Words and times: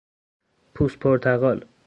پوست 0.73 0.99
پرتقال 0.99 1.65